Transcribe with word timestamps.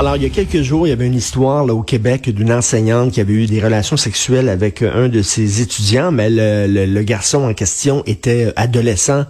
Alors, 0.00 0.16
il 0.16 0.24
y 0.24 0.26
a 0.26 0.28
quelques 0.28 0.62
jours, 0.62 0.88
il 0.88 0.90
y 0.90 0.92
avait 0.92 1.06
une 1.06 1.14
histoire 1.14 1.64
là, 1.64 1.72
au 1.72 1.82
Québec 1.82 2.28
d'une 2.28 2.52
enseignante 2.52 3.12
qui 3.12 3.20
avait 3.20 3.32
eu 3.32 3.46
des 3.46 3.62
relations 3.62 3.96
sexuelles 3.96 4.48
avec 4.48 4.82
euh, 4.82 5.04
un 5.04 5.08
de 5.08 5.22
ses 5.22 5.62
étudiants, 5.62 6.10
mais 6.10 6.28
le, 6.30 7.02
garçon 7.02 7.44
en 7.44 7.54
question 7.54 8.02
était 8.04 8.52
adolescent, 8.56 9.24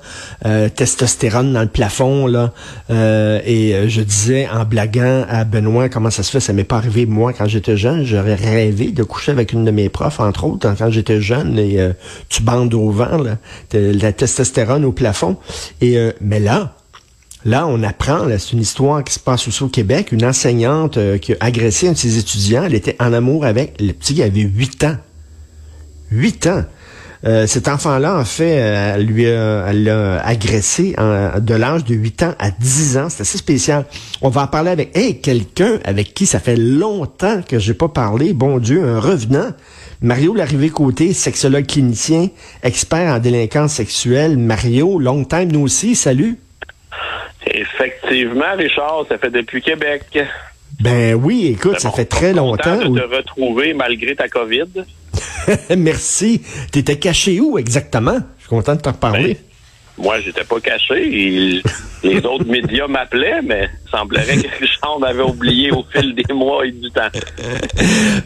euh, 0.47 0.71
testostérone 0.71 1.53
dans 1.53 1.61
le 1.61 1.69
plafond, 1.69 2.27
là. 2.27 2.55
Euh, 2.89 3.41
et 3.45 3.75
euh, 3.75 3.89
je 3.89 4.01
disais 4.01 4.49
en 4.49 4.65
blaguant 4.65 5.27
à 5.29 5.45
Benoît 5.45 5.91
comment 5.91 6.11
ça 6.11 6.23
se 6.23 6.31
fait, 6.31 6.41
ça 6.41 6.55
m'est 6.55 6.65
pas 6.65 6.77
arrivé 6.77 7.05
moi 7.05 7.35
quand 7.35 7.47
j'étais 7.47 7.77
jeune. 7.77 8.03
J'aurais 8.05 8.35
rêvé 8.35 8.91
de 8.91 9.03
coucher 9.03 9.33
avec 9.33 9.53
une 9.53 9.67
de 9.67 9.71
mes 9.71 9.91
profs, 9.91 10.19
entre 10.19 10.45
autres, 10.45 10.75
quand 10.79 10.91
j'étais 10.91 11.21
jeune, 11.21 11.59
et 11.59 11.79
euh, 11.79 11.93
tu 12.31 12.43
bandes 12.43 12.73
au 12.73 12.91
vent, 12.91 13.19
là, 13.19 13.37
la 13.75 14.13
testostérone 14.15 14.87
au 14.87 14.93
plafond. 14.93 15.37
Et 15.83 15.99
euh, 15.99 16.13
mais 16.23 16.41
là, 16.41 16.75
Là, 17.45 17.67
on 17.67 17.83
apprend, 17.83 18.27
c'est 18.39 18.53
une 18.53 18.63
histoire 18.63 19.05
qui 19.05 19.13
se 19.13 19.21
passe 19.21 19.47
aussi 19.49 19.63
au 19.63 19.69
Québec, 19.69 20.13
une 20.13 20.25
enseignante 20.25 20.97
euh, 20.97 21.19
qui 21.19 21.35
a 21.35 21.37
agressé 21.41 21.89
un 21.89 21.93
de 21.93 21.97
ses 21.97 22.17
étudiants. 22.17 22.65
Elle 22.65 22.75
était 22.75 22.97
en 23.01 23.13
amour 23.13 23.45
avec 23.45 23.79
le 23.81 23.93
petit 23.93 24.15
qui 24.15 24.23
avait 24.23 24.41
8 24.41 24.85
ans. 24.85 24.97
8 26.11 26.47
ans. 26.47 26.65
Euh, 27.27 27.47
cet 27.47 27.69
enfant-là, 27.69 28.19
en 28.19 28.25
fait, 28.25 28.61
euh, 28.61 28.95
elle 28.95 29.05
lui 29.05 29.25
elle 29.25 29.85
l'a 29.85 30.25
agressé 30.25 30.95
de 30.97 31.55
l'âge 31.55 31.85
de 31.85 31.95
8 31.95 32.23
ans 32.23 32.35
à 32.39 32.51
10 32.51 32.97
ans. 32.97 33.09
C'est 33.11 33.21
assez 33.21 33.37
spécial. 33.37 33.85
On 34.23 34.31
va 34.31 34.45
en 34.45 34.47
parler 34.47 34.71
avec 34.71 34.97
hey, 34.97 35.21
quelqu'un 35.21 35.79
avec 35.85 36.15
qui 36.15 36.25
ça 36.25 36.41
fait 36.41 36.57
longtemps 36.57 37.43
que 37.47 37.59
j'ai 37.59 37.75
pas 37.75 37.89
parlé. 37.89 38.33
Bon 38.33 38.59
Dieu, 38.59 38.83
un 38.89 39.01
revenant. 39.01 39.51
Mario 40.01 40.35
Larrivée-Côté, 40.35 41.13
sexologue 41.13 41.67
clinicien, 41.67 42.29
expert 42.63 43.15
en 43.15 43.19
délinquance 43.19 43.75
sexuelle. 43.75 44.39
Mario, 44.39 44.99
long 44.99 45.25
time 45.25 45.53
nous 45.53 45.61
aussi. 45.61 45.95
Salut. 45.95 46.39
Effectivement, 47.47 48.57
Richard, 48.57 49.05
ça 49.09 49.19
fait 49.19 49.31
depuis 49.31 49.63
Québec. 49.63 50.19
Ben 50.81 51.15
oui, 51.15 51.47
écoute, 51.57 51.79
ça 51.79 51.91
fait 51.91 52.05
très 52.05 52.33
longtemps. 52.33 52.77
de 52.77 52.99
te 52.99 53.17
retrouver 53.17 53.75
malgré 53.75 54.15
ta 54.17 54.29
COVID. 54.29 54.85
Merci. 55.77 56.43
T'étais 56.73 56.97
caché 56.97 57.41
où 57.41 57.59
exactement? 57.59 58.19
Je 58.39 58.43
suis 58.43 58.49
content 58.49 58.75
de 58.75 58.81
t'en 58.81 58.93
reparler. 58.93 59.35
Ben, 59.35 59.41
moi, 59.97 60.21
j'étais 60.21 60.45
pas 60.45 60.61
caché. 60.61 61.63
les 62.05 62.19
autres 62.27 62.47
médias 62.47 62.87
m'appelaient, 62.87 63.41
mais 63.43 63.69
il 63.87 63.91
semblerait 63.91 64.37
que 64.37 64.49
Richard 64.61 64.99
m'avait 65.01 65.23
oublié 65.23 65.71
au 65.73 65.85
fil 65.91 66.15
des 66.15 66.35
mois 66.35 66.67
et 66.67 66.73
du 66.73 66.91
temps. 66.91 67.09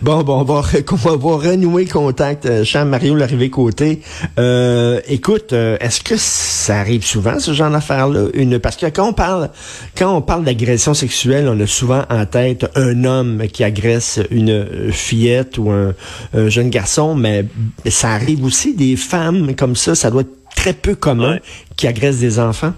Bon, 0.03 0.23
bon, 0.23 0.41
on 0.41 0.45
va, 0.45 0.63
on 0.93 1.17
va 1.17 1.49
renouer 1.49 1.87
contact. 1.87 2.47
Euh, 2.47 2.65
Cham 2.65 2.89
Mario 2.89 3.15
l'arrivée 3.15 3.51
côté. 3.51 4.01
Euh, 4.39 5.01
écoute, 5.09 5.53
euh, 5.53 5.77
est-ce 5.81 6.03
que 6.03 6.17
ça 6.17 6.79
arrive 6.79 7.05
souvent 7.05 7.39
ce 7.39 7.53
genre 7.53 7.71
d'affaires-là 7.71 8.29
Une 8.35 8.59
parce 8.59 8.77
que 8.77 8.87
quand 8.87 9.09
on 9.09 9.13
parle, 9.13 9.51
quand 9.97 10.15
on 10.15 10.23
parle 10.23 10.45
d'agression 10.45 10.95
sexuelle, 10.95 11.49
on 11.49 11.59
a 11.61 11.67
souvent 11.67 12.05
en 12.11 12.27
tête 12.27 12.71
un 12.77 13.05
homme 13.05 13.47
qui 13.53 13.65
agresse 13.65 14.21
une 14.31 14.93
fillette 14.93 15.59
ou 15.59 15.71
un, 15.71 15.95
un 16.35 16.49
jeune 16.49 16.71
garçon, 16.71 17.15
mais 17.15 17.45
ça 17.87 18.11
arrive 18.11 18.45
aussi 18.45 18.75
des 18.75 18.97
femmes 18.97 19.55
comme 19.57 19.77
ça. 19.77 19.95
Ça 19.95 20.11
doit 20.11 20.23
être 20.23 20.38
très 20.69 20.75
peu 20.75 20.95
commun 20.95 21.35
Ouais. 21.35 21.43
qui 21.77 21.87
agressent 21.87 22.19
des 22.21 22.39
enfants? 22.39 22.75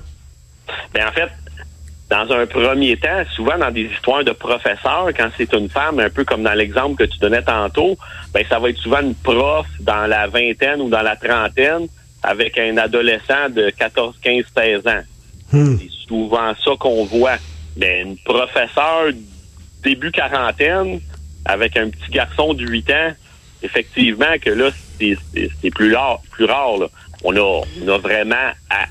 Ben, 0.94 1.08
en 1.08 1.12
fait, 1.12 1.28
dans 2.08 2.30
un 2.32 2.46
premier 2.46 2.96
temps, 2.96 3.22
souvent 3.34 3.58
dans 3.58 3.70
des 3.70 3.82
histoires 3.82 4.24
de 4.24 4.32
professeurs, 4.32 5.08
quand 5.16 5.28
c'est 5.36 5.52
une 5.54 5.68
femme, 5.68 5.98
un 6.00 6.10
peu 6.10 6.24
comme 6.24 6.42
dans 6.42 6.52
l'exemple 6.54 6.96
que 6.96 7.10
tu 7.10 7.18
donnais 7.18 7.42
tantôt, 7.42 7.96
ben 8.32 8.44
ça 8.48 8.58
va 8.58 8.70
être 8.70 8.78
souvent 8.78 9.00
une 9.00 9.14
prof 9.14 9.66
dans 9.80 10.06
la 10.06 10.26
vingtaine 10.26 10.80
ou 10.80 10.88
dans 10.88 11.02
la 11.02 11.16
trentaine 11.16 11.86
avec 12.22 12.58
un 12.58 12.76
adolescent 12.76 13.48
de 13.50 13.70
14, 13.70 14.16
15, 14.22 14.44
16 14.56 14.86
ans. 14.86 15.02
Hmm. 15.52 15.76
C'est 15.78 15.90
souvent 16.08 16.52
ça 16.64 16.72
qu'on 16.78 17.04
voit. 17.04 17.36
Ben, 17.76 18.08
une 18.08 18.16
professeure 18.18 19.12
début 19.82 20.10
quarantaine 20.10 21.00
avec 21.44 21.76
un 21.76 21.88
petit 21.88 22.10
garçon 22.10 22.54
de 22.54 22.64
8 22.66 22.90
ans, 22.90 23.12
effectivement 23.62 24.36
que 24.40 24.50
là, 24.50 24.70
c'est 24.98 25.70
plus 25.70 25.94
rare. 25.94 26.18
Plus 26.32 26.44
rare 26.44 26.76
là. 26.78 26.86
On, 27.22 27.36
a, 27.36 27.62
on 27.84 27.88
a 27.88 27.98
vraiment 27.98 28.50
à, 28.70 28.86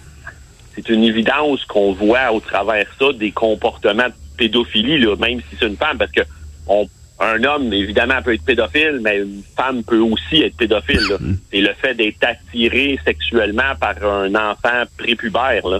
c'est 0.75 0.89
une 0.89 1.03
évidence 1.03 1.65
qu'on 1.65 1.93
voit 1.93 2.31
au 2.31 2.39
travers 2.39 2.87
ça 2.99 3.11
des 3.13 3.31
comportements 3.31 4.07
de 4.07 4.13
pédophilie, 4.37 4.99
là, 4.99 5.15
même 5.17 5.39
si 5.41 5.57
c'est 5.59 5.67
une 5.67 5.77
femme, 5.77 5.97
parce 5.97 6.11
que 6.11 6.21
on, 6.67 6.87
un 7.19 7.43
homme, 7.43 7.73
évidemment, 7.73 8.21
peut 8.21 8.33
être 8.33 8.45
pédophile, 8.45 8.99
mais 9.01 9.17
une 9.17 9.43
femme 9.57 9.83
peut 9.83 9.99
aussi 9.99 10.41
être 10.41 10.55
pédophile. 10.55 11.01
là. 11.09 11.17
C'est 11.51 11.59
le 11.61 11.73
fait 11.73 11.93
d'être 11.93 12.23
attiré 12.23 12.97
sexuellement 13.03 13.75
par 13.79 14.01
un 14.03 14.33
enfant 14.35 14.83
prépubère, 14.97 15.67
là, 15.67 15.79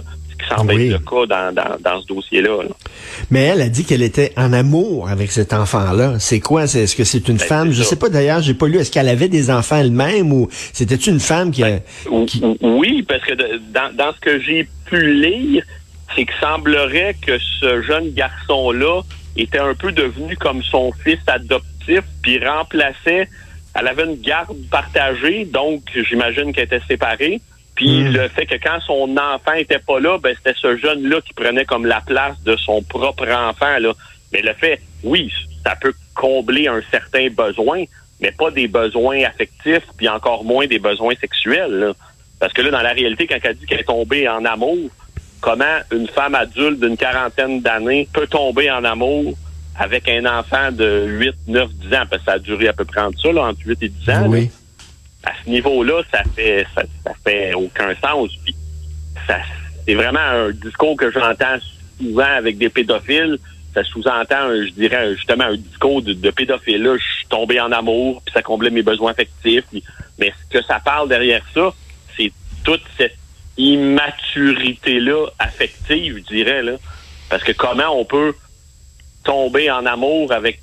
semble 0.56 0.74
Oui. 0.74 0.86
être 0.86 0.92
le 0.92 0.98
cas 0.98 1.26
dans, 1.26 1.54
dans, 1.54 1.76
dans 1.80 2.02
ce 2.02 2.06
dossier-là. 2.06 2.62
là. 2.62 2.68
Mais 3.30 3.40
elle 3.44 3.60
a 3.62 3.68
dit 3.68 3.84
qu'elle 3.84 4.02
était 4.02 4.32
en 4.36 4.52
amour 4.52 5.08
avec 5.08 5.30
cet 5.30 5.52
enfant-là. 5.52 6.18
C'est 6.18 6.40
quoi? 6.40 6.64
Est-ce 6.64 6.96
que 6.96 7.04
c'est 7.04 7.28
une 7.28 7.36
Ben, 7.36 7.46
femme? 7.46 7.72
Je 7.72 7.82
sais 7.82 7.96
pas 7.96 8.08
d'ailleurs, 8.08 8.40
j'ai 8.42 8.54
pas 8.54 8.66
lu. 8.68 8.78
Est-ce 8.78 8.90
qu'elle 8.90 9.08
avait 9.08 9.28
des 9.28 9.50
enfants 9.50 9.76
elle-même 9.76 10.32
ou 10.32 10.48
c'était 10.72 10.94
une 10.96 11.20
femme 11.20 11.50
qui 11.50 11.62
a... 11.64 11.78
Qui- 12.26 12.42
ou- 12.44 12.56
Oui, 12.60 13.02
parce 13.02 13.22
que 13.22 13.34
de- 13.34 13.60
dans, 13.72 13.94
dans 13.94 14.12
ce 14.14 14.20
que 14.20 14.40
j'ai 14.40 14.68
pu 14.86 15.12
lire, 15.14 15.64
c'est 16.16 16.24
qu'il 16.24 16.34
semblerait 16.40 17.14
que 17.24 17.38
ce 17.60 17.82
jeune 17.82 18.10
garçon-là 18.12 19.02
était 19.36 19.58
un 19.60 19.74
peu 19.74 19.92
devenu 19.92 20.36
comme 20.36 20.62
son 20.62 20.92
fils 21.04 21.20
adoptif, 21.26 22.00
puis 22.22 22.44
remplaçait. 22.44 23.28
Elle 23.74 23.86
avait 23.86 24.04
une 24.04 24.20
garde 24.20 24.56
partagée, 24.70 25.44
donc 25.44 25.82
j'imagine 26.08 26.52
qu'elle 26.52 26.64
était 26.64 26.80
séparée. 26.88 27.40
Puis 27.80 28.02
Mm. 28.02 28.12
le 28.12 28.28
fait 28.28 28.44
que 28.44 28.56
quand 28.56 28.78
son 28.86 29.16
enfant 29.16 29.54
était 29.54 29.78
pas 29.78 29.98
là, 30.00 30.18
ben 30.18 30.34
c'était 30.36 30.56
ce 30.60 30.76
jeune-là 30.76 31.22
qui 31.22 31.32
prenait 31.32 31.64
comme 31.64 31.86
la 31.86 32.02
place 32.02 32.38
de 32.44 32.54
son 32.56 32.82
propre 32.82 33.26
enfant. 33.26 33.78
Là. 33.78 33.94
Mais 34.34 34.42
le 34.42 34.52
fait, 34.52 34.82
oui, 35.02 35.32
ça 35.64 35.74
peut 35.80 35.94
combler 36.14 36.68
un 36.68 36.82
certain 36.90 37.28
besoin, 37.30 37.84
mais 38.20 38.32
pas 38.32 38.50
des 38.50 38.68
besoins 38.68 39.24
affectifs, 39.24 39.86
puis 39.96 40.08
encore 40.10 40.44
moins 40.44 40.66
des 40.66 40.78
besoins 40.78 41.14
sexuels. 41.18 41.70
là. 41.72 41.92
Parce 42.38 42.52
que 42.52 42.60
là, 42.60 42.70
dans 42.70 42.82
la 42.82 42.92
réalité, 42.92 43.26
quand 43.26 43.38
elle 43.42 43.56
dit 43.56 43.64
qu'elle 43.64 43.80
est 43.80 43.84
tombée 43.84 44.28
en 44.28 44.44
amour, 44.44 44.90
comment 45.40 45.78
une 45.90 46.06
femme 46.08 46.34
adulte 46.34 46.80
d'une 46.80 46.98
quarantaine 46.98 47.62
d'années 47.62 48.06
peut 48.12 48.26
tomber 48.26 48.70
en 48.70 48.84
amour 48.84 49.32
avec 49.78 50.06
un 50.06 50.26
enfant 50.26 50.70
de 50.70 51.06
8, 51.06 51.34
9, 51.48 51.70
10 51.70 51.94
ans? 51.94 52.02
Parce 52.10 52.22
que 52.22 52.26
ça 52.26 52.32
a 52.32 52.38
duré 52.38 52.68
à 52.68 52.74
peu 52.74 52.84
près 52.84 53.00
entre 53.00 53.18
ça, 53.22 53.32
là, 53.32 53.44
entre 53.46 53.60
8 53.64 53.82
et 53.84 53.88
10 53.88 54.10
ans. 54.10 54.20
là 54.20 54.26
oui. 54.28 54.50
À 55.24 55.32
ce 55.44 55.50
niveau-là, 55.50 56.02
ça 56.10 56.22
fait 56.34 56.66
ça, 56.74 56.82
ça 57.04 57.12
fait 57.24 57.54
aucun 57.54 57.94
sens. 58.02 58.30
Puis 58.44 58.54
ça, 59.26 59.38
c'est 59.86 59.94
vraiment 59.94 60.18
un 60.20 60.50
discours 60.50 60.96
que 60.96 61.10
j'entends 61.10 61.58
souvent 61.98 62.22
avec 62.36 62.58
des 62.58 62.68
pédophiles. 62.68 63.38
Ça 63.74 63.84
sous-entend, 63.84 64.50
je 64.66 64.70
dirais, 64.70 65.14
justement 65.14 65.44
un 65.44 65.56
discours 65.56 66.02
de, 66.02 66.12
de 66.12 66.30
pédophile. 66.30 66.82
Là, 66.82 66.96
je 66.96 67.02
suis 67.18 67.26
tombé 67.28 67.60
en 67.60 67.70
amour, 67.70 68.20
puis 68.24 68.32
ça 68.32 68.42
comblait 68.42 68.70
mes 68.70 68.82
besoins 68.82 69.12
affectifs. 69.12 69.64
puis- 69.70 69.84
mais 70.18 70.32
ce 70.50 70.58
que 70.58 70.64
ça 70.64 70.80
parle 70.80 71.08
derrière 71.08 71.42
ça, 71.54 71.70
c'est 72.16 72.32
toute 72.64 72.82
cette 72.98 73.16
immaturité-là 73.56 75.26
affective, 75.38 76.18
je 76.18 76.34
dirais. 76.34 76.62
Là. 76.62 76.72
Parce 77.28 77.42
que 77.44 77.52
comment 77.52 77.98
on 77.98 78.04
peut 78.04 78.34
tomber 79.24 79.70
en 79.70 79.84
amour 79.86 80.32
avec 80.32 80.60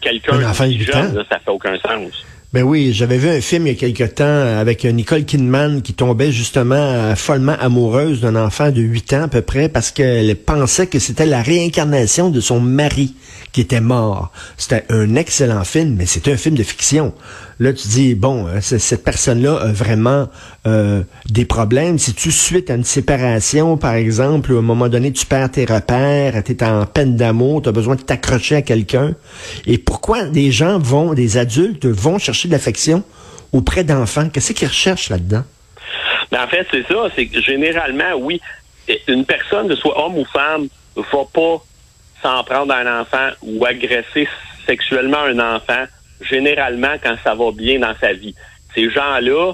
quelqu'un 0.00 0.36
de 0.38 0.78
jeune, 0.84 1.14
là, 1.14 1.24
ça 1.28 1.38
fait 1.38 1.50
aucun 1.50 1.78
sens. 1.80 2.24
Ben 2.52 2.62
oui, 2.62 2.92
j'avais 2.92 3.18
vu 3.18 3.28
un 3.28 3.40
film 3.40 3.66
il 3.66 3.72
y 3.72 3.76
a 3.76 3.78
quelque 3.78 4.04
temps 4.04 4.24
avec 4.24 4.84
Nicole 4.84 5.24
Kidman 5.24 5.82
qui 5.82 5.94
tombait 5.94 6.30
justement 6.30 6.76
euh, 6.76 7.16
follement 7.16 7.56
amoureuse 7.58 8.20
d'un 8.20 8.36
enfant 8.36 8.70
de 8.70 8.80
8 8.80 9.12
ans 9.14 9.22
à 9.24 9.28
peu 9.28 9.42
près 9.42 9.68
parce 9.68 9.90
qu'elle 9.90 10.34
pensait 10.36 10.86
que 10.86 11.00
c'était 11.00 11.26
la 11.26 11.42
réincarnation 11.42 12.30
de 12.30 12.40
son 12.40 12.60
mari 12.60 13.14
qui 13.50 13.62
était 13.62 13.80
mort. 13.80 14.30
C'était 14.56 14.84
un 14.90 15.16
excellent 15.16 15.64
film, 15.64 15.96
mais 15.98 16.06
c'était 16.06 16.32
un 16.32 16.36
film 16.36 16.54
de 16.54 16.62
fiction. 16.62 17.14
Là, 17.58 17.72
tu 17.72 17.88
dis, 17.88 18.14
bon, 18.14 18.46
euh, 18.46 18.60
cette 18.60 19.02
personne-là 19.02 19.56
a 19.56 19.72
vraiment 19.72 20.28
euh, 20.66 21.02
des 21.30 21.46
problèmes. 21.46 21.98
Si 21.98 22.12
tu 22.12 22.30
suite 22.30 22.70
à 22.70 22.74
une 22.74 22.84
séparation, 22.84 23.78
par 23.78 23.94
exemple, 23.94 24.52
à 24.52 24.58
un 24.58 24.62
moment 24.62 24.88
donné, 24.88 25.10
tu 25.12 25.24
perds 25.24 25.52
tes 25.52 25.64
repères, 25.64 26.42
tu 26.44 26.52
es 26.52 26.64
en 26.64 26.84
peine 26.84 27.16
d'amour, 27.16 27.62
tu 27.62 27.70
as 27.70 27.72
besoin 27.72 27.96
de 27.96 28.02
t'accrocher 28.02 28.56
à 28.56 28.62
quelqu'un. 28.62 29.14
Et 29.66 29.78
pourquoi 29.78 30.24
des 30.24 30.50
gens 30.50 30.78
vont, 30.78 31.14
des 31.14 31.38
adultes 31.38 31.86
vont 31.86 32.18
chercher 32.18 32.48
de 32.48 32.52
l'affection 32.52 33.02
auprès 33.52 33.84
d'enfants? 33.84 34.28
Qu'est-ce 34.28 34.52
qu'ils 34.52 34.68
recherchent 34.68 35.08
là-dedans? 35.08 35.44
Mais 36.30 36.38
en 36.38 36.48
fait, 36.48 36.66
c'est 36.70 36.86
ça. 36.86 37.08
C'est 37.14 37.26
que 37.26 37.40
généralement, 37.40 38.16
oui, 38.20 38.40
une 39.08 39.24
personne, 39.24 39.74
soit 39.76 40.04
homme 40.04 40.18
ou 40.18 40.24
femme, 40.26 40.68
ne 40.96 41.02
va 41.02 41.24
pas 41.32 41.64
s'en 42.22 42.44
prendre 42.44 42.72
à 42.72 42.78
un 42.78 43.00
enfant 43.00 43.28
ou 43.42 43.64
agresser 43.64 44.28
sexuellement 44.66 45.22
un 45.22 45.38
enfant, 45.38 45.84
généralement 46.20 46.94
quand 47.02 47.16
ça 47.22 47.34
va 47.34 47.50
bien 47.52 47.78
dans 47.78 47.94
sa 48.00 48.12
vie. 48.12 48.34
Ces 48.74 48.90
gens-là, 48.90 49.52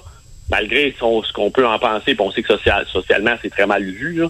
malgré 0.50 0.94
ce 0.98 1.32
qu'on 1.32 1.50
peut 1.50 1.66
en 1.66 1.78
penser, 1.78 2.14
puis 2.14 2.20
on 2.20 2.30
sait 2.30 2.42
que 2.42 2.48
social- 2.56 2.86
socialement, 2.90 3.34
c'est 3.40 3.50
très 3.50 3.66
mal 3.66 3.82
vu, 3.82 4.14
là, 4.14 4.28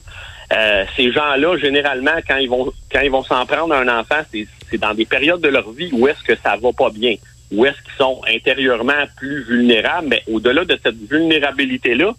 euh, 0.52 0.84
ces 0.96 1.10
gens-là, 1.12 1.56
généralement, 1.56 2.18
quand 2.28 2.36
ils 2.36 2.48
vont 2.48 2.70
quand 2.92 3.00
ils 3.00 3.10
vont 3.10 3.22
s'en 3.22 3.46
prendre 3.46 3.74
à 3.74 3.80
un 3.80 4.00
enfant, 4.00 4.20
c'est 4.30 4.46
c'est 4.70 4.78
dans 4.78 4.92
des 4.94 5.06
périodes 5.06 5.40
de 5.40 5.48
leur 5.48 5.70
vie 5.72 5.90
où 5.92 6.06
est-ce 6.08 6.22
que 6.22 6.36
ça 6.36 6.56
va 6.56 6.72
pas 6.72 6.90
bien. 6.90 7.14
où 7.54 7.66
est-ce 7.66 7.76
qu'ils 7.82 7.98
sont 7.98 8.22
intérieurement 8.28 9.04
plus 9.18 9.42
vulnérables, 9.44 10.08
mais 10.08 10.22
au-delà 10.26 10.64
de 10.64 10.78
cette 10.82 10.96
vulnérabilité-là, 10.96 12.14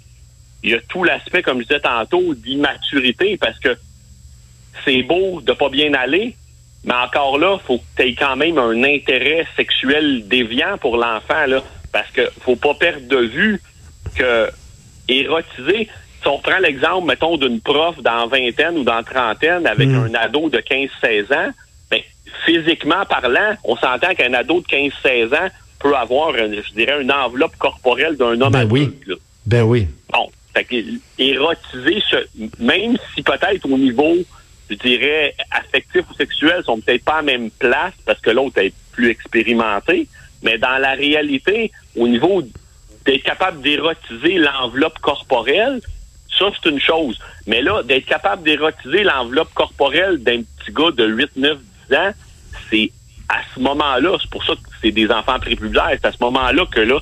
il 0.62 0.70
y 0.70 0.74
a 0.76 0.80
tout 0.88 1.04
l'aspect, 1.04 1.42
comme 1.42 1.60
je 1.60 1.64
disais 1.64 1.80
tantôt, 1.80 2.36
d'immaturité, 2.36 3.38
parce 3.38 3.58
que 3.60 3.76
c'est 4.86 5.02
beau 5.02 5.42
de 5.42 5.54
pas 5.54 5.70
bien 5.70 5.94
aller, 5.96 6.36
mais 6.84 6.94
encore 6.94 7.38
là, 7.38 7.58
faut 7.66 7.78
que 7.78 7.84
tu 7.98 8.02
aies 8.04 8.16
quand 8.16 8.36
même 8.36 8.58
un 8.58 8.84
intérêt 8.84 9.46
sexuel 9.56 10.28
déviant 10.28 10.78
pour 10.80 10.98
l'enfant, 10.98 11.46
là, 11.48 11.62
parce 11.92 12.10
que 12.12 12.30
faut 12.42 12.56
pas 12.56 12.74
perdre 12.74 13.08
de 13.08 13.18
vue 13.18 13.62
que 14.16 14.50
érotiser, 15.08 15.90
si 16.22 16.28
on 16.28 16.40
prend 16.40 16.58
l'exemple, 16.60 17.08
mettons, 17.08 17.38
d'une 17.38 17.60
prof 17.62 18.02
dans 18.02 18.28
vingtaine 18.28 18.78
ou 18.78 18.84
dans 18.84 19.04
trentaine 19.04 19.68
avec 19.68 19.88
Mm. 19.90 20.06
un 20.10 20.14
ado 20.16 20.50
de 20.50 20.60
15-16 20.60 21.32
ans, 21.34 21.52
ben, 21.92 22.00
physiquement 22.46 23.06
parlant, 23.06 23.56
on 23.64 23.76
s'entend 23.76 24.14
qu'un 24.16 24.34
ado 24.34 24.62
de 24.62 24.66
15-16 24.68 25.34
ans 25.34 25.50
peut 25.80 25.96
avoir, 25.96 26.36
une- 26.38 26.56
je 26.64 26.74
dirais, 26.74 27.02
une 27.02 27.12
enveloppe 27.12 27.58
corporelle 27.58 28.16
d'un 28.16 28.40
homme 28.40 28.54
Ben 28.54 28.60
adulte. 28.62 28.72
oui. 28.72 28.92
là. 29.08 29.16
Ben 29.46 29.64
oui. 29.64 29.88
Bon, 30.14 30.30
fait 30.56 30.64
que 30.64 30.76
érotiser, 31.20 32.02
ce- 32.10 32.28
même 32.64 32.98
si 33.14 33.22
peut-être 33.22 33.66
au 33.70 33.78
niveau, 33.78 34.16
je 34.74 34.88
dirais, 34.88 35.36
affectif 35.52 36.04
ou 36.10 36.14
sexuel, 36.16 36.64
sont 36.64 36.80
peut-être 36.80 37.04
pas 37.04 37.14
à 37.14 37.18
la 37.18 37.24
même 37.24 37.52
place 37.52 37.94
parce 38.06 38.20
que 38.20 38.30
l'autre 38.30 38.60
est 38.60 38.74
plus 38.92 39.10
expérimenté, 39.10 40.08
mais 40.42 40.58
dans 40.58 40.78
la 40.78 40.94
réalité, 40.94 41.72
au 41.96 42.08
niveau 42.08 42.44
d'être 43.06 43.24
capable 43.24 43.62
d'érotiser 43.62 44.38
l'enveloppe 44.38 45.00
corporelle, 45.00 45.82
ça, 46.38 46.46
c'est 46.56 46.70
une 46.70 46.80
chose. 46.80 47.20
Mais 47.46 47.62
là, 47.62 47.84
d'être 47.84 48.06
capable 48.06 48.44
d'érotiser 48.44 49.04
l'enveloppe 49.04 49.54
corporelle 49.54 50.22
d'un 50.24 50.42
petit 50.42 50.72
gars 50.72 50.92
de 50.92 51.06
8, 51.06 51.32
9, 51.36 51.58
10 51.90 51.96
ans, 51.96 52.12
c'est 52.70 52.92
à 53.30 53.40
ce 53.54 53.60
moment-là, 53.60 54.18
c'est 54.22 54.30
pour 54.30 54.44
ça 54.44 54.54
que 54.54 54.60
c'est 54.82 54.92
des 54.92 55.10
enfants 55.12 55.40
prépubères, 55.40 55.90
c'est 55.92 56.06
à 56.06 56.12
ce 56.12 56.18
moment-là 56.22 56.66
que 56.72 56.82
là, 56.82 57.00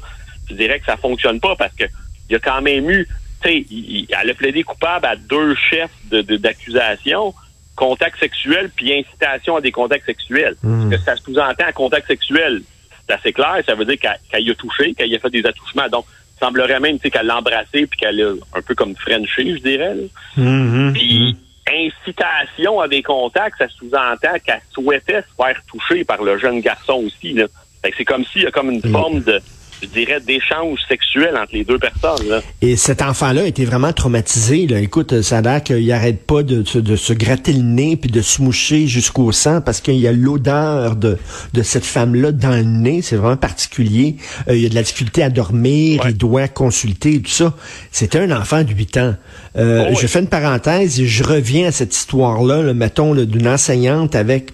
je 0.49 0.55
dirais 0.55 0.79
que 0.79 0.85
ça 0.85 0.97
fonctionne 0.97 1.39
pas 1.39 1.55
parce 1.55 1.73
que 1.73 1.85
il 2.29 2.33
y 2.33 2.35
a 2.35 2.39
quand 2.39 2.61
même 2.61 2.89
eu, 2.89 3.07
tu 3.41 3.49
sais, 3.49 4.05
elle 4.21 4.29
a 4.29 4.33
plaidé 4.33 4.63
coupable 4.63 5.05
à 5.05 5.15
deux 5.15 5.55
chefs 5.55 5.91
d'accusation, 6.09 7.33
contact 7.75 8.19
sexuel 8.19 8.69
puis 8.75 8.93
incitation 8.93 9.55
à 9.55 9.61
des 9.61 9.71
contacts 9.71 10.05
sexuels. 10.05 10.55
Hmm. 10.63 10.89
Ce 10.91 10.95
que 10.95 11.01
ça 11.01 11.15
sous-entend 11.15 11.65
à 11.65 11.71
contact 11.71 12.07
sexuel, 12.07 12.61
c'est 13.07 13.13
assez 13.13 13.33
clair, 13.33 13.57
ça 13.65 13.75
veut 13.75 13.85
dire 13.85 13.97
qu'elle 13.99 14.43
y 14.43 14.51
a 14.51 14.55
touché, 14.55 14.93
qu'elle 14.93 15.09
y 15.09 15.15
a 15.15 15.19
fait 15.19 15.29
des 15.29 15.45
attouchements. 15.45 15.87
Donc, 15.89 16.05
il 16.35 16.39
semblerait 16.45 16.79
même 16.79 16.97
tu 16.97 17.03
sais, 17.03 17.11
qu'elle 17.11 17.27
l'a 17.27 17.37
embrassé 17.37 17.87
puis 17.87 17.99
qu'elle 17.99 18.21
a 18.21 18.33
un 18.57 18.61
peu 18.61 18.75
comme 18.75 18.95
Frenché, 18.95 19.55
je 19.55 19.61
dirais. 19.61 19.95
Mhm. 20.37 20.93
Puis 20.93 21.37
incitation 21.67 22.79
à 22.81 22.87
des 22.87 23.03
contacts, 23.03 23.57
ça 23.57 23.67
sous-entend 23.69 24.39
qu'elle 24.43 24.61
souhaitait 24.73 25.21
se 25.21 25.35
faire 25.37 25.61
toucher 25.67 26.03
par 26.03 26.21
le 26.21 26.37
jeune 26.37 26.59
garçon 26.59 27.03
aussi. 27.05 27.33
Là. 27.33 27.45
Fait 27.81 27.91
que 27.91 27.97
c'est 27.97 28.05
comme 28.05 28.25
s'il 28.25 28.43
y 28.43 28.45
a 28.45 28.51
comme 28.51 28.71
une 28.71 28.81
forme 28.81 29.21
de, 29.21 29.39
je 29.81 29.87
dirais, 29.87 30.19
d'échange 30.19 30.79
sexuel 30.87 31.35
entre 31.41 31.53
les 31.53 31.63
deux 31.63 31.79
personnes. 31.79 32.27
Là. 32.29 32.41
Et 32.61 32.75
cet 32.75 33.01
enfant-là 33.01 33.45
était 33.45 33.65
vraiment 33.65 33.91
traumatisé. 33.93 34.67
Là. 34.67 34.79
Écoute, 34.79 35.21
ça 35.21 35.39
a 35.39 35.41
l'air 35.41 35.63
qu'il 35.63 35.91
arrête 35.91 36.25
pas 36.25 36.43
de, 36.43 36.63
se- 36.63 36.77
de 36.79 36.95
se 36.95 37.13
gratter 37.13 37.53
le 37.53 37.61
nez 37.63 37.97
puis 37.97 38.09
de 38.11 38.21
se 38.21 38.41
moucher 38.41 38.87
jusqu'au 38.87 39.31
sang 39.31 39.61
parce 39.61 39.81
qu'il 39.81 39.95
y 39.97 40.07
a 40.07 40.11
l'odeur 40.11 40.95
de, 40.95 41.17
de 41.53 41.63
cette 41.63 41.85
femme-là 41.85 42.31
dans 42.31 42.55
le 42.55 42.63
nez. 42.63 43.01
C'est 43.01 43.15
vraiment 43.15 43.37
particulier. 43.37 44.17
Euh, 44.47 44.55
il 44.55 44.61
y 44.61 44.65
a 44.65 44.69
de 44.69 44.75
la 44.75 44.83
difficulté 44.83 45.23
à 45.23 45.29
dormir. 45.29 46.03
Ouais. 46.03 46.11
Il 46.11 46.17
doit 46.17 46.47
consulter 46.47 47.15
et 47.15 47.21
tout 47.21 47.31
ça. 47.31 47.53
C'était 47.91 48.19
un 48.19 48.31
enfant 48.31 48.63
de 48.63 48.71
8 48.71 48.97
ans. 48.97 49.15
Euh, 49.57 49.85
Oh 49.87 49.87
oui. 49.91 49.97
Je 50.01 50.07
fais 50.07 50.19
une 50.19 50.27
parenthèse 50.27 50.99
et 50.99 51.05
je 51.07 51.23
reviens 51.23 51.67
à 51.67 51.71
cette 51.71 51.95
histoire-là, 51.95 52.61
là, 52.61 52.73
mettons, 52.73 53.13
là, 53.13 53.25
d'une 53.25 53.47
enseignante 53.47 54.15
avec 54.15 54.51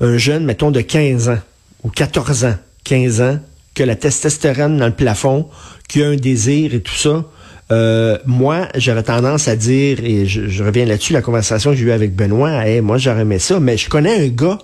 un 0.00 0.18
jeune, 0.18 0.44
mettons, 0.44 0.70
de 0.70 0.80
15 0.80 1.28
ans 1.30 1.38
ou 1.84 1.88
14 1.90 2.44
ans, 2.44 2.54
15 2.84 3.20
ans, 3.20 3.38
que 3.76 3.84
la 3.84 3.94
testostérone 3.94 4.78
dans 4.78 4.86
le 4.86 4.94
plafond, 4.94 5.46
qui 5.86 6.02
a 6.02 6.08
un 6.08 6.16
désir 6.16 6.74
et 6.74 6.80
tout 6.80 6.94
ça. 6.94 7.26
Euh, 7.70 8.18
moi, 8.24 8.68
j'aurais 8.74 9.02
tendance 9.02 9.48
à 9.48 9.54
dire, 9.54 9.98
et 10.02 10.26
je, 10.26 10.64
reviens 10.64 10.86
là-dessus, 10.86 11.12
la 11.12 11.22
conversation 11.22 11.70
que 11.70 11.76
j'ai 11.76 11.84
eue 11.84 11.92
avec 11.92 12.16
Benoît, 12.16 12.64
moi 12.80 12.96
j'aurais 12.96 13.22
aimé 13.22 13.38
ça, 13.38 13.60
mais 13.60 13.76
je 13.76 13.88
connais 13.88 14.24
un 14.24 14.28
gars 14.28 14.58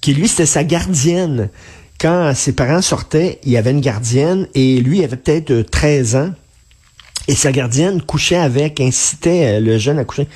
qui, 0.00 0.14
lui, 0.14 0.28
c'était 0.28 0.46
sa 0.46 0.64
gardienne. 0.64 1.50
Quand 2.00 2.32
ses 2.34 2.52
parents 2.52 2.80
sortaient, 2.80 3.40
il 3.44 3.52
y 3.52 3.56
avait 3.56 3.72
une 3.72 3.80
gardienne, 3.80 4.46
et 4.54 4.80
lui, 4.80 4.98
il 4.98 5.04
avait 5.04 5.16
peut-être 5.16 5.50
euh, 5.50 5.64
13 5.64 6.16
ans, 6.16 6.30
et 7.26 7.34
sa 7.34 7.52
gardienne 7.52 8.00
couchait 8.00 8.36
avec, 8.36 8.80
incitait 8.80 9.56
euh, 9.56 9.60
le 9.60 9.76
jeune 9.76 9.98
à 9.98 10.04
coucher. 10.04 10.28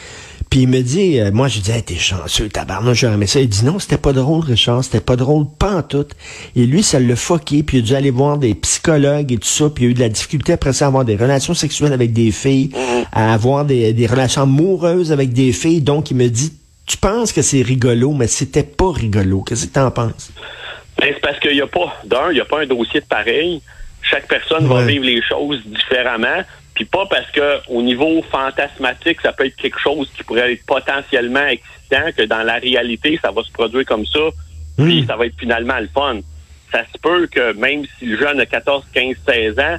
Puis 0.54 0.62
il 0.62 0.68
me 0.68 0.82
dit, 0.82 1.18
euh, 1.18 1.32
moi 1.32 1.48
je 1.48 1.58
dis, 1.58 1.72
hey, 1.72 1.82
t'es 1.82 1.96
chanceux, 1.96 2.48
tabarnak, 2.48 2.94
j'aurais 2.94 3.14
aimé 3.14 3.26
ça. 3.26 3.40
Il 3.40 3.48
dit, 3.48 3.64
non, 3.64 3.80
c'était 3.80 3.98
pas 3.98 4.12
drôle, 4.12 4.44
Richard, 4.44 4.84
c'était 4.84 5.00
pas 5.00 5.16
drôle, 5.16 5.46
pas 5.58 5.78
en 5.78 5.82
tout. 5.82 6.06
Et 6.54 6.64
lui, 6.64 6.84
ça 6.84 7.00
l'a 7.00 7.16
foqué, 7.16 7.64
puis 7.64 7.78
il 7.78 7.80
a 7.80 7.82
dû 7.82 7.94
aller 7.96 8.12
voir 8.12 8.38
des 8.38 8.54
psychologues 8.54 9.32
et 9.32 9.38
tout 9.38 9.48
ça, 9.48 9.68
puis 9.68 9.82
il 9.82 9.86
a 9.88 9.90
eu 9.90 9.94
de 9.94 9.98
la 9.98 10.08
difficulté 10.08 10.52
après 10.52 10.72
ça 10.72 10.84
à 10.84 10.88
avoir 10.88 11.04
des 11.04 11.16
relations 11.16 11.54
sexuelles 11.54 11.92
avec 11.92 12.12
des 12.12 12.30
filles, 12.30 12.70
à 13.10 13.34
avoir 13.34 13.64
des, 13.64 13.92
des 13.94 14.06
relations 14.06 14.42
amoureuses 14.42 15.10
avec 15.10 15.32
des 15.32 15.52
filles. 15.52 15.80
Donc 15.80 16.12
il 16.12 16.16
me 16.16 16.28
dit, 16.28 16.52
tu 16.86 16.98
penses 16.98 17.32
que 17.32 17.42
c'est 17.42 17.62
rigolo, 17.62 18.12
mais 18.12 18.28
c'était 18.28 18.62
pas 18.62 18.92
rigolo. 18.92 19.42
Qu'est-ce 19.42 19.66
que 19.66 19.72
t'en 19.72 19.90
penses? 19.90 20.30
Ben, 21.00 21.12
c'est 21.12 21.20
parce 21.20 21.40
qu'il 21.40 21.54
n'y 21.54 21.62
a 21.62 21.66
pas, 21.66 22.00
d'un, 22.04 22.30
il 22.30 22.34
n'y 22.34 22.40
a 22.40 22.44
pas 22.44 22.60
un 22.60 22.66
dossier 22.66 23.00
de 23.00 23.06
pareil. 23.06 23.60
Chaque 24.02 24.28
personne 24.28 24.68
va 24.68 24.84
vivre 24.86 25.04
les 25.04 25.20
choses 25.20 25.60
différemment. 25.66 26.44
Puis 26.74 26.84
pas 26.84 27.06
parce 27.06 27.30
que 27.30 27.58
au 27.68 27.82
niveau 27.82 28.22
fantasmatique, 28.30 29.20
ça 29.20 29.32
peut 29.32 29.46
être 29.46 29.56
quelque 29.56 29.78
chose 29.78 30.10
qui 30.16 30.24
pourrait 30.24 30.52
être 30.52 30.66
potentiellement 30.66 31.46
excitant, 31.46 32.10
que 32.16 32.22
dans 32.24 32.42
la 32.42 32.54
réalité, 32.54 33.18
ça 33.22 33.30
va 33.30 33.42
se 33.42 33.52
produire 33.52 33.84
comme 33.84 34.06
ça, 34.06 34.30
puis 34.76 35.02
Hmm. 35.02 35.06
ça 35.06 35.16
va 35.16 35.26
être 35.26 35.38
finalement 35.38 35.78
le 35.78 35.88
fun. 35.88 36.18
Ça 36.72 36.84
se 36.92 36.98
peut 36.98 37.28
que 37.28 37.52
même 37.52 37.84
si 37.98 38.06
le 38.06 38.18
jeune 38.18 38.40
a 38.40 38.46
14, 38.46 38.84
15, 38.92 39.16
16 39.24 39.58
ans, 39.60 39.76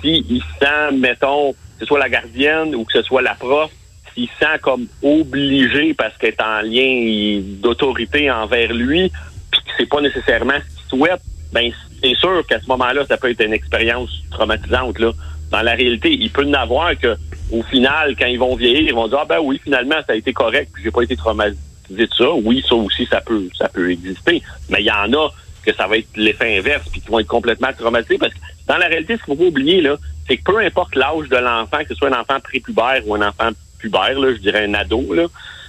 s'il 0.00 0.42
sent, 0.60 0.92
mettons, 0.96 1.52
que 1.52 1.58
ce 1.80 1.86
soit 1.86 1.98
la 1.98 2.08
gardienne 2.08 2.74
ou 2.74 2.84
que 2.84 2.92
ce 2.92 3.02
soit 3.02 3.22
la 3.22 3.34
prof, 3.34 3.70
s'il 4.14 4.28
se 4.28 4.38
sent 4.38 4.58
comme 4.62 4.86
obligé 5.02 5.94
parce 5.94 6.16
qu'elle 6.16 6.34
est 6.34 6.40
en 6.40 6.60
lien 6.60 7.42
d'autorité 7.60 8.30
envers 8.30 8.72
lui, 8.72 9.10
puis 9.50 9.60
que 9.62 9.70
c'est 9.76 9.88
pas 9.88 10.00
nécessairement 10.00 10.54
ce 10.60 10.88
qu'il 10.90 10.98
souhaite, 10.98 11.20
ben 11.52 11.72
c'est 12.00 12.14
sûr 12.14 12.46
qu'à 12.46 12.60
ce 12.60 12.66
moment-là, 12.66 13.04
ça 13.06 13.16
peut 13.16 13.30
être 13.30 13.44
une 13.44 13.52
expérience 13.52 14.10
traumatisante. 14.30 14.98
Là. 15.00 15.12
Dans 15.50 15.62
la 15.62 15.74
réalité, 15.74 16.12
il 16.12 16.30
peut 16.30 16.44
en 16.46 16.52
avoir 16.54 16.96
que 16.98 17.16
au 17.52 17.62
final, 17.62 18.16
quand 18.18 18.26
ils 18.26 18.38
vont 18.38 18.56
vieillir, 18.56 18.80
ils 18.82 18.94
vont 18.94 19.06
dire 19.08 19.18
Ah 19.22 19.26
ben 19.26 19.38
oui, 19.40 19.60
finalement, 19.62 19.96
ça 20.06 20.12
a 20.12 20.16
été 20.16 20.32
correct, 20.32 20.70
puis 20.74 20.82
j'ai 20.82 20.90
pas 20.90 21.02
été 21.02 21.16
traumatisé 21.16 21.58
de 21.90 22.08
ça. 22.16 22.30
Oui, 22.32 22.64
ça 22.68 22.74
aussi, 22.74 23.06
ça 23.06 23.20
peut 23.20 23.48
ça 23.56 23.68
peut 23.68 23.90
exister. 23.90 24.42
Mais 24.68 24.80
il 24.80 24.86
y 24.86 24.90
en 24.90 25.12
a 25.12 25.28
que 25.64 25.72
ça 25.74 25.86
va 25.86 25.98
être 25.98 26.08
l'effet 26.16 26.58
inverse, 26.58 26.88
puis 26.90 27.00
qui 27.00 27.08
vont 27.08 27.18
être 27.20 27.26
complètement 27.28 27.72
traumatisés. 27.76 28.18
Parce 28.18 28.32
que 28.34 28.38
dans 28.66 28.76
la 28.76 28.86
réalité, 28.86 29.14
ce 29.14 29.18
qu'il 29.24 29.34
faut 29.34 29.36
pas 29.36 29.44
oublier, 29.48 29.80
là, 29.80 29.96
c'est 30.28 30.36
que 30.36 30.42
peu 30.44 30.58
importe 30.58 30.96
l'âge 30.96 31.28
de 31.28 31.36
l'enfant, 31.36 31.78
que 31.78 31.88
ce 31.90 31.94
soit 31.94 32.08
un 32.14 32.20
enfant 32.20 32.40
prépubère 32.40 33.02
ou 33.06 33.14
un 33.14 33.28
enfant 33.28 33.50
pubère, 33.78 34.18
là, 34.18 34.32
je 34.32 34.38
dirais 34.40 34.64
un 34.64 34.74
ado, 34.74 35.14
là, 35.14 35.26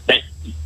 ben, 0.07 0.17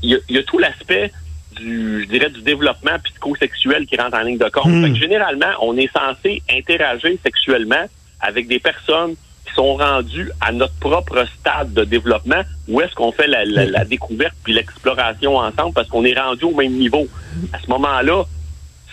il 0.01 0.11
y, 0.11 0.15
a- 0.15 0.19
il 0.29 0.35
y 0.35 0.39
a 0.39 0.43
tout 0.43 0.57
l'aspect 0.57 1.11
du, 1.57 2.03
je 2.03 2.07
dirais, 2.09 2.29
du 2.29 2.41
développement 2.41 2.97
psychosexuel 3.03 3.85
qui 3.85 3.97
rentre 3.97 4.15
en 4.17 4.21
ligne 4.21 4.37
de 4.37 4.49
compte. 4.49 4.67
Hmm. 4.67 4.83
Fait 4.85 4.91
que 4.91 4.95
généralement, 4.97 5.51
on 5.61 5.75
est 5.75 5.89
censé 5.91 6.41
interagir 6.49 7.11
sexuellement 7.23 7.85
avec 8.21 8.47
des 8.47 8.59
personnes 8.59 9.15
qui 9.47 9.53
sont 9.55 9.75
rendues 9.75 10.29
à 10.39 10.51
notre 10.51 10.75
propre 10.79 11.25
stade 11.39 11.73
de 11.73 11.83
développement 11.83 12.41
où 12.67 12.79
est-ce 12.81 12.93
qu'on 12.95 13.11
fait 13.11 13.27
la, 13.27 13.43
la- 13.45 13.65
la 13.65 13.85
découverte 13.85 14.35
puis 14.43 14.53
l'exploration 14.53 15.37
ensemble 15.37 15.73
parce 15.73 15.87
qu'on 15.89 16.05
est 16.05 16.17
rendu 16.17 16.45
au 16.45 16.55
même 16.55 16.73
niveau. 16.73 17.07
À 17.53 17.59
ce 17.59 17.67
moment-là, 17.69 18.23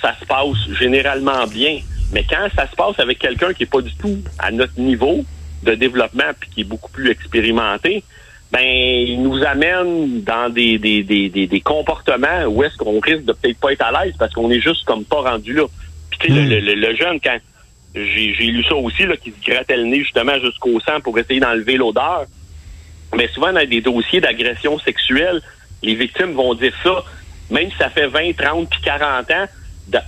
ça 0.00 0.14
se 0.20 0.25
passe 0.26 0.78
généralement 0.78 1.47
bien. 1.47 1.78
Mais 2.12 2.25
quand 2.28 2.49
ça 2.56 2.66
se 2.70 2.75
passe 2.75 2.99
avec 2.99 3.18
quelqu'un 3.18 3.52
qui 3.52 3.64
est 3.64 3.70
pas 3.70 3.82
du 3.82 3.94
tout 3.97 4.18
à 4.38 4.50
notre 4.50 4.78
niveau 4.80 5.25
de 5.62 5.75
développement 5.75 6.30
puis 6.40 6.49
qui 6.50 6.61
est 6.62 6.64
beaucoup 6.64 6.90
plus 6.90 7.11
expérimenté, 7.11 8.02
ben 8.50 8.64
il 8.64 9.23
nous 9.23 9.42
amène 9.44 10.23
dans 10.23 10.49
des 10.49 10.78
des, 10.78 11.02
des, 11.02 11.28
des, 11.28 11.47
des 11.47 11.61
comportements 11.61 12.44
où 12.49 12.62
est-ce 12.64 12.76
qu'on 12.78 12.99
risque 13.00 13.25
de 13.26 13.32
peut-être 13.32 13.58
pas 13.58 13.73
être 13.73 13.82
à 13.85 14.04
l'aise 14.04 14.14
parce 14.18 14.32
qu'on 14.32 14.50
est 14.50 14.61
juste 14.61 14.85
comme 14.87 15.04
pas 15.04 15.20
rendu 15.20 15.52
là. 15.52 15.64
Puis 16.11 16.18
tu 16.20 16.35
sais, 16.35 16.40
le, 16.47 16.61
le- 16.61 16.75
le 16.75 16.97
jeune 16.97 17.20
quand 17.20 17.37
j'ai 18.06 18.44
lu 18.46 18.64
ça 18.64 18.74
aussi 18.74 19.04
là 19.06 19.16
qui 19.16 19.30
se 19.32 19.50
grattait 19.50 19.76
le 19.76 19.84
nez 19.84 20.00
justement 20.00 20.38
jusqu'au 20.40 20.78
sang 20.80 21.00
pour 21.02 21.18
essayer 21.18 21.40
d'enlever 21.40 21.76
l'odeur. 21.76 22.24
Mais 23.16 23.28
souvent 23.28 23.52
dans 23.52 23.66
des 23.66 23.80
dossiers 23.80 24.20
d'agression 24.20 24.78
sexuelle, 24.78 25.40
les 25.82 25.94
victimes 25.94 26.32
vont 26.32 26.54
dire 26.54 26.72
ça 26.82 27.04
même 27.50 27.70
si 27.70 27.76
ça 27.78 27.88
fait 27.88 28.06
20, 28.06 28.36
30 28.36 28.68
puis 28.68 28.80
40 28.84 29.30
ans 29.30 29.46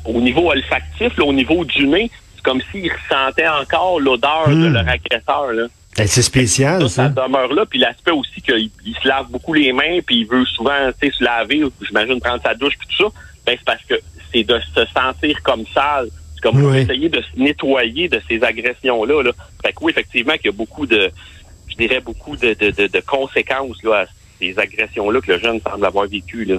au 0.05 0.21
niveau 0.21 0.51
olfactif, 0.51 1.17
là, 1.17 1.25
au 1.25 1.33
niveau 1.33 1.65
du 1.65 1.87
nez, 1.87 2.11
c'est 2.37 2.43
comme 2.43 2.61
s'ils 2.71 2.93
ressentaient 2.93 3.49
encore 3.49 3.99
l'odeur 4.01 4.49
de 4.49 4.55
Mm. 4.55 4.73
leur 4.75 4.89
agresseur 4.89 5.53
là. 5.53 5.67
Ben, 5.97 6.07
c'est 6.07 6.23
spécial, 6.23 6.83
Ça, 6.83 6.89
ça 6.89 7.09
demeure 7.09 7.53
là. 7.53 7.67
Puis 7.67 7.79
l'aspect 7.79 8.13
aussi 8.13 8.41
qu'il 8.43 8.71
il 8.85 8.95
se 8.95 9.09
lave 9.09 9.27
beaucoup 9.31 9.55
les 9.55 9.73
mains, 9.73 10.01
puis 10.07 10.21
il 10.21 10.27
veut 10.27 10.45
souvent 10.45 10.91
se 11.01 11.25
laver, 11.25 11.63
j'imagine 11.83 12.21
prendre 12.21 12.43
sa 12.43 12.55
douche, 12.55 12.75
puis 12.79 12.89
tout 12.97 13.05
ça. 13.05 13.13
Ben, 13.47 13.57
c'est 13.59 13.65
parce 13.65 13.83
que 13.85 13.95
c'est 14.33 14.45
de 14.45 14.61
se 14.75 14.85
sentir 14.95 15.43
comme 15.43 15.65
sale. 15.75 16.09
C'est 16.43 16.51
comme 16.51 16.63
Oui. 16.65 16.79
essayer 16.79 17.09
de 17.09 17.21
se 17.21 17.39
nettoyer 17.41 18.09
de 18.09 18.21
ces 18.29 18.43
agressions-là. 18.43 19.23
Là. 19.23 19.33
Fait 19.65 19.73
que 19.73 19.79
oui, 19.83 19.93
effectivement, 19.93 20.35
qu'il 20.35 20.47
y 20.47 20.49
a 20.49 20.53
beaucoup 20.53 20.87
de, 20.87 21.11
je 21.69 21.77
dirais, 21.77 22.01
beaucoup 22.01 22.37
de, 22.37 22.55
de, 22.55 22.71
de, 22.71 22.87
de 22.87 23.01
conséquences 23.07 23.83
là, 23.83 24.01
à 24.03 24.05
ces 24.39 24.59
agressions-là 24.59 25.21
que 25.21 25.33
le 25.33 25.39
jeune 25.39 25.61
semble 25.61 25.85
avoir 25.85 26.07
vécues. 26.07 26.45
Là. 26.45 26.57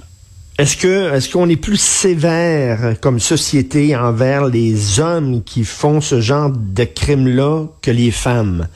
Est-ce 0.59 0.77
que 0.77 1.13
est-ce 1.15 1.29
qu'on 1.29 1.49
est 1.49 1.55
plus 1.55 1.79
sévère 1.81 2.95
comme 3.01 3.19
société 3.19 3.95
envers 3.95 4.45
les 4.45 4.99
hommes 4.99 5.43
qui 5.43 5.63
font 5.63 6.01
ce 6.01 6.21
genre 6.21 6.51
de 6.51 6.83
crimes-là 6.83 7.65
que 7.81 7.89
les 7.89 8.11
femmes? 8.11 8.67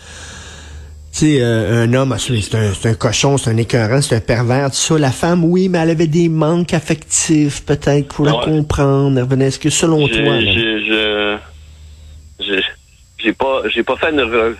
Tu 1.16 1.22
sais, 1.22 1.38
euh, 1.40 1.86
un 1.86 1.94
homme, 1.94 2.12
ah, 2.12 2.18
c'est 2.20 2.56
un, 2.56 2.74
un, 2.84 2.94
cochon, 2.94 3.38
c'est 3.38 3.50
un 3.50 3.56
écœurant, 3.56 4.02
c'est 4.02 4.18
un 4.18 4.20
pervers, 4.20 4.70
tout 4.70 4.76
ça. 4.76 4.98
La 4.98 5.12
femme, 5.12 5.46
oui, 5.46 5.70
mais 5.70 5.78
elle 5.78 5.92
avait 5.92 6.08
des 6.08 6.28
manques 6.28 6.74
affectifs, 6.74 7.64
peut-être, 7.64 8.10
pour 8.10 8.26
la 8.26 8.34
comprendre. 8.34 9.42
Est-ce 9.42 9.58
que 9.58 9.70
selon 9.70 10.10
toi... 10.10 10.18
Je, 10.42 11.40
je, 12.42 12.62
j'ai 13.18 13.32
pas, 13.32 13.62
j'ai 13.74 13.82
pas 13.82 13.96
fait 13.96 14.12
une 14.12 14.20
revue. 14.20 14.58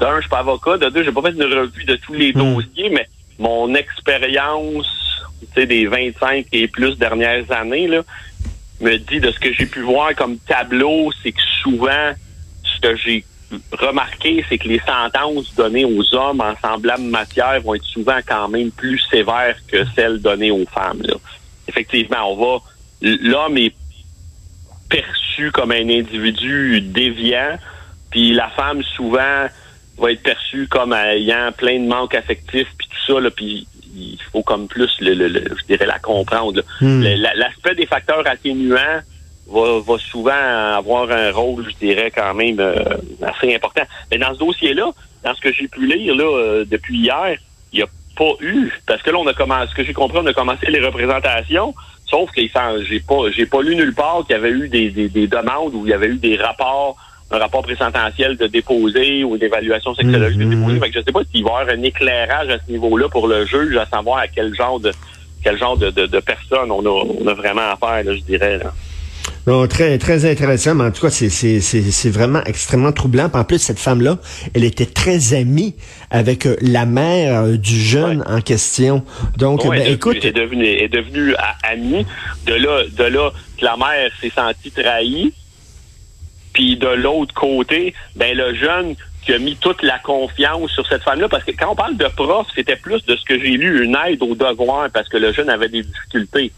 D'un, 0.00 0.16
je 0.16 0.22
suis 0.22 0.28
pas 0.28 0.40
avocat. 0.40 0.76
De 0.76 0.88
deux, 0.88 1.04
j'ai 1.04 1.12
pas 1.12 1.22
fait 1.22 1.36
une 1.36 1.44
revue 1.44 1.84
de 1.84 1.94
tous 1.94 2.14
les 2.14 2.32
hmm. 2.32 2.54
dossiers, 2.56 2.90
mais 2.90 3.06
mon 3.38 3.72
expérience 3.76 4.88
des 5.54 5.86
25 5.86 6.46
et 6.50 6.66
plus 6.66 6.98
dernières 6.98 7.48
années, 7.52 7.86
là, 7.86 8.02
me 8.80 8.96
dit 8.96 9.20
de 9.20 9.30
ce 9.30 9.38
que 9.38 9.52
j'ai 9.52 9.66
pu 9.66 9.82
voir 9.82 10.16
comme 10.16 10.36
tableau, 10.38 11.12
c'est 11.22 11.30
que 11.30 11.42
souvent, 11.62 12.10
ce 12.64 12.80
que 12.80 12.96
j'ai 12.96 13.24
remarqué, 13.72 14.44
c'est 14.48 14.58
que 14.58 14.68
les 14.68 14.80
sentences 14.80 15.54
données 15.54 15.84
aux 15.84 16.14
hommes 16.14 16.40
en 16.40 16.54
semblable 16.60 17.02
matière 17.02 17.60
vont 17.62 17.74
être 17.74 17.84
souvent 17.84 18.18
quand 18.26 18.48
même 18.48 18.70
plus 18.70 19.00
sévères 19.10 19.56
que 19.68 19.84
celles 19.94 20.20
données 20.20 20.50
aux 20.50 20.66
femmes. 20.66 21.02
Là. 21.02 21.14
Effectivement, 21.68 22.32
on 22.32 22.36
va. 22.36 22.62
L'homme 23.00 23.58
est 23.58 23.74
perçu 24.88 25.50
comme 25.50 25.72
un 25.72 25.88
individu 25.88 26.80
déviant, 26.80 27.58
puis 28.10 28.32
la 28.32 28.48
femme 28.50 28.82
souvent 28.96 29.46
va 29.98 30.12
être 30.12 30.22
perçue 30.22 30.66
comme 30.68 30.92
ayant 30.92 31.50
plein 31.56 31.78
de 31.80 31.86
manques 31.86 32.14
affectifs, 32.14 32.68
puis 32.78 32.88
tout 32.88 33.14
ça, 33.14 33.20
là, 33.20 33.30
puis 33.30 33.66
il 33.94 34.18
faut 34.32 34.42
comme 34.42 34.68
plus, 34.68 34.90
le, 35.00 35.28
je 35.28 35.64
dirais, 35.66 35.86
la 35.86 35.98
comprendre. 35.98 36.62
Hmm. 36.80 37.02
L'aspect 37.02 37.74
des 37.74 37.86
facteurs 37.86 38.26
atténuants 38.26 39.02
va, 39.52 39.80
va, 39.80 39.98
souvent 39.98 40.30
avoir 40.32 41.10
un 41.10 41.30
rôle, 41.32 41.64
je 41.70 41.86
dirais, 41.86 42.10
quand 42.14 42.34
même 42.34 42.58
euh, 42.60 42.74
assez 43.22 43.54
important. 43.54 43.82
Mais 44.10 44.18
dans 44.18 44.34
ce 44.34 44.38
dossier-là, 44.38 44.90
dans 45.24 45.34
ce 45.34 45.40
que 45.40 45.52
j'ai 45.52 45.68
pu 45.68 45.86
lire 45.86 46.14
là 46.14 46.24
euh, 46.24 46.64
depuis 46.68 46.98
hier, 46.98 47.36
il 47.72 47.76
n'y 47.76 47.82
a 47.82 47.88
pas 48.16 48.32
eu, 48.40 48.70
parce 48.86 49.02
que 49.02 49.10
là, 49.10 49.18
on 49.18 49.26
a 49.26 49.34
commencé, 49.34 49.70
ce 49.70 49.74
que 49.74 49.84
j'ai 49.84 49.92
compris, 49.92 50.18
on 50.20 50.26
a 50.26 50.32
commencé 50.32 50.66
les 50.68 50.84
représentations, 50.84 51.74
sauf 52.06 52.30
que 52.30 52.42
j'ai 52.88 53.00
pas, 53.00 53.30
j'ai 53.30 53.46
pas 53.46 53.62
lu 53.62 53.76
nulle 53.76 53.94
part 53.94 54.24
qu'il 54.26 54.36
y 54.36 54.38
avait 54.38 54.50
eu 54.50 54.68
des, 54.68 54.90
des, 54.90 55.08
des 55.08 55.26
demandes 55.26 55.74
ou 55.74 55.86
il 55.86 55.90
y 55.90 55.94
avait 55.94 56.08
eu 56.08 56.18
des 56.18 56.36
rapports 56.36 56.96
un 57.32 57.38
rapport 57.38 57.62
présententiel 57.62 58.36
de 58.36 58.46
déposer 58.46 59.24
ou 59.24 59.38
d'évaluation 59.38 59.94
sexologique 59.94 60.38
de 60.38 60.54
déposer. 60.54 60.78
Fait 60.80 60.90
que 60.90 61.00
je 61.00 61.04
sais 61.04 61.12
pas 61.12 61.22
s'il 61.32 61.42
va 61.44 61.50
y 61.50 61.52
avoir 61.62 61.74
un 61.74 61.82
éclairage 61.82 62.50
à 62.50 62.58
ce 62.58 62.70
niveau-là 62.70 63.08
pour 63.08 63.26
le 63.26 63.46
juge 63.46 63.74
à 63.76 63.86
savoir 63.86 64.18
à 64.18 64.28
quel 64.28 64.54
genre 64.54 64.78
de 64.78 64.92
quel 65.42 65.58
genre 65.58 65.76
de, 65.76 65.90
de, 65.90 66.20
personnes 66.20 66.70
on 66.70 66.84
a, 66.86 66.88
on 66.88 67.26
a 67.26 67.34
vraiment 67.34 67.72
affaire, 67.72 68.04
là, 68.04 68.14
je 68.14 68.20
dirais. 68.20 68.58
Là. 68.58 68.72
Non, 69.46 69.66
très, 69.66 69.98
très 69.98 70.30
intéressant, 70.30 70.76
mais 70.76 70.84
en 70.84 70.92
tout 70.92 71.02
cas, 71.02 71.10
c'est, 71.10 72.10
vraiment 72.10 72.42
extrêmement 72.44 72.92
troublant. 72.92 73.28
en 73.32 73.44
plus, 73.44 73.58
cette 73.58 73.80
femme-là, 73.80 74.18
elle 74.54 74.62
était 74.62 74.86
très 74.86 75.34
amie 75.34 75.74
avec 76.10 76.46
euh, 76.46 76.56
la 76.60 76.86
mère 76.86 77.42
euh, 77.42 77.56
du 77.56 77.80
jeune 77.80 78.22
en 78.26 78.40
question. 78.40 79.04
Donc, 79.38 79.66
ben, 79.68 79.82
écoute... 79.84 80.18
Elle 80.20 80.28
est 80.28 80.32
devenue, 80.32 80.66
est 80.66 80.88
devenue 80.88 81.34
amie. 81.64 82.06
De 82.46 82.54
là, 82.54 82.84
de 82.88 83.04
là, 83.04 83.32
la 83.60 83.76
mère 83.76 84.10
s'est 84.20 84.30
sentie 84.30 84.70
trahie. 84.70 85.32
Puis 86.52 86.76
de 86.76 86.88
l'autre 86.88 87.32
côté, 87.34 87.94
ben 88.14 88.36
le 88.36 88.54
jeune 88.54 88.94
qui 89.24 89.32
a 89.32 89.38
mis 89.38 89.56
toute 89.56 89.82
la 89.82 89.98
confiance 89.98 90.70
sur 90.72 90.86
cette 90.86 91.02
femme-là, 91.02 91.28
parce 91.28 91.44
que 91.44 91.52
quand 91.52 91.70
on 91.70 91.74
parle 91.74 91.96
de 91.96 92.06
prof, 92.06 92.46
c'était 92.54 92.76
plus 92.76 93.04
de 93.06 93.16
ce 93.16 93.24
que 93.24 93.40
j'ai 93.40 93.52
lu, 93.52 93.84
une 93.84 93.96
aide 94.06 94.22
au 94.22 94.34
devoir, 94.34 94.90
parce 94.90 95.08
que 95.08 95.16
le 95.16 95.32
jeune 95.32 95.48
avait 95.48 95.68
des 95.68 95.82
difficultés. 95.82 96.52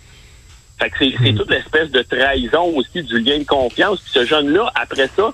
Fait 0.79 0.91
que 0.91 0.97
c'est 0.99 1.33
hmm. 1.33 1.37
toute 1.37 1.51
l'espèce 1.51 1.91
de 1.91 2.03
trahison 2.03 2.65
aussi 2.77 3.03
du 3.03 3.21
lien 3.21 3.39
de 3.39 3.45
confiance. 3.45 4.01
Puis 4.01 4.11
ce 4.13 4.25
jeune-là, 4.25 4.73
après 4.75 5.09
ça, 5.17 5.33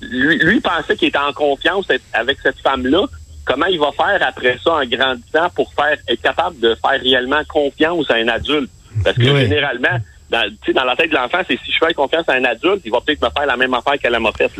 lui, 0.00 0.38
lui 0.38 0.60
pensait 0.60 0.96
qu'il 0.96 1.08
était 1.08 1.18
en 1.18 1.32
confiance 1.32 1.86
avec 2.12 2.38
cette 2.42 2.60
femme-là. 2.60 3.06
Comment 3.44 3.66
il 3.66 3.78
va 3.78 3.90
faire 3.92 4.24
après 4.26 4.58
ça 4.62 4.74
en 4.74 4.84
grandissant 4.84 5.48
pour 5.54 5.72
faire 5.74 5.96
être 6.06 6.22
capable 6.22 6.60
de 6.60 6.76
faire 6.76 7.00
réellement 7.00 7.42
confiance 7.48 8.10
à 8.10 8.14
un 8.14 8.28
adulte? 8.28 8.70
Parce 9.02 9.16
que 9.16 9.24
généralement, 9.24 9.98
dans, 10.30 10.50
dans 10.74 10.84
la 10.84 10.96
tête 10.96 11.10
de 11.10 11.16
l'enfant, 11.16 11.40
c'est 11.48 11.58
si 11.64 11.72
je 11.72 11.84
fais 11.84 11.94
confiance 11.94 12.28
à 12.28 12.34
un 12.34 12.44
adulte, 12.44 12.82
il 12.84 12.92
va 12.92 13.00
peut-être 13.00 13.22
me 13.22 13.30
faire 13.30 13.46
la 13.46 13.56
même 13.56 13.74
affaire 13.74 13.98
qu'elle 13.98 14.18
m'a 14.18 14.32
faite. 14.32 14.52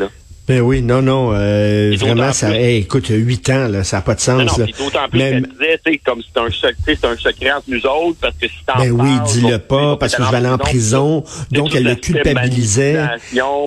Ben 0.52 0.60
oui, 0.60 0.82
non, 0.82 1.00
non, 1.00 1.30
euh, 1.32 1.96
vraiment, 1.98 2.30
ça, 2.34 2.54
écoute, 2.58 3.06
huit 3.08 3.48
ans, 3.48 3.68
là, 3.68 3.84
ça 3.84 3.96
n'a 3.96 4.02
pas 4.02 4.14
de 4.14 4.20
sens. 4.20 4.36
Non, 4.36 4.66
non, 4.66 4.66
d'autant 4.78 5.08
plus 5.08 5.18
qu'elle 5.18 5.46
disait, 5.46 6.00
comme 6.04 6.20
c'est 6.20 6.38
un, 6.38 6.48
c'est 6.84 7.04
un 7.06 7.16
secret 7.16 7.52
entre 7.52 7.64
nous 7.68 7.86
autres, 7.86 8.18
parce 8.20 8.36
que 8.36 8.46
si 8.48 8.58
t'en 8.66 8.76
Ben 8.76 8.90
oui, 8.90 9.08
dis-le 9.28 9.56
pas, 9.56 9.96
parce 9.96 10.14
que 10.14 10.22
je 10.22 10.30
vais 10.30 10.36
aller 10.36 10.48
en 10.48 10.58
prison. 10.58 11.24
Donc, 11.50 11.74
elle 11.74 11.84
le 11.84 11.94
culpabilisait. 11.94 13.00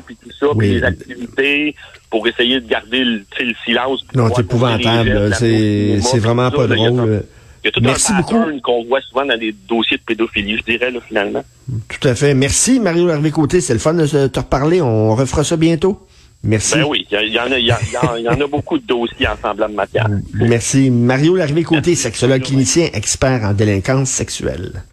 Puis 0.05 0.17
tout 0.21 0.31
ça, 0.39 0.47
puis 0.55 0.75
les 0.75 0.83
activités 0.83 1.75
pour 2.11 2.27
essayer 2.27 2.61
de 2.61 2.67
garder 2.69 3.03
le, 3.03 3.25
le 3.39 3.53
silence. 3.65 4.05
Non, 4.13 4.29
c'est 4.35 4.41
épouvantable, 4.43 5.33
c'est 5.33 6.19
vraiment 6.19 6.51
pas 6.51 6.67
drôle. 6.67 7.23
Il 7.63 7.69
y 7.69 7.69
a 7.69 7.71
tout 7.71 7.81
Merci 7.81 8.11
un 8.11 8.21
pattern 8.21 8.61
qu'on 8.61 8.85
voit 8.85 9.01
souvent 9.01 9.25
dans 9.25 9.39
des 9.39 9.51
dossiers 9.67 9.97
de 9.97 10.03
pédophilie, 10.03 10.57
je 10.57 10.71
dirais, 10.71 10.91
là, 10.91 10.99
finalement. 11.07 11.43
Tout 11.89 12.07
à 12.07 12.13
fait. 12.13 12.35
Merci, 12.35 12.79
Mario 12.79 13.09
Hervé 13.09 13.31
Côté. 13.31 13.59
C'est 13.59 13.73
le 13.73 13.79
fun 13.79 13.95
de 13.95 14.05
te 14.05 14.39
reparler. 14.39 14.83
On 14.83 15.15
refera 15.15 15.43
ça 15.43 15.57
bientôt. 15.57 15.99
Merci. 16.45 16.75
Ben 16.75 16.85
oui, 16.87 17.07
il 17.11 17.33
y, 17.33 17.39
en 17.39 17.51
a, 17.51 17.57
y, 17.59 17.65
y 18.23 18.29
en 18.29 18.39
a 18.41 18.47
beaucoup 18.47 18.77
de 18.77 18.85
dossiers 18.85 19.27
en 19.27 19.69
matière. 19.69 20.07
Merci. 20.33 20.91
Mario 20.91 21.35
Larrivée 21.35 21.63
Côté, 21.63 21.95
sexologue 21.95 22.43
clinicien, 22.43 22.89
expert 22.93 23.43
en 23.43 23.53
délinquance 23.53 24.09
sexuelle. 24.09 24.83